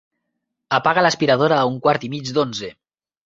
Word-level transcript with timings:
Apaga 0.77 1.03
l'aspiradora 1.07 1.59
a 1.59 1.67
un 1.73 1.77
quart 1.85 2.09
i 2.09 2.11
mig 2.15 2.33
d'onze. 2.39 2.73